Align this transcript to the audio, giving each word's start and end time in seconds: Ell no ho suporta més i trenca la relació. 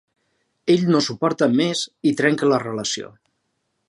Ell 0.75 0.85
no 0.93 1.01
ho 1.01 1.05
suporta 1.07 1.49
més 1.59 1.83
i 2.13 2.17
trenca 2.23 2.49
la 2.53 2.61
relació. 2.67 3.13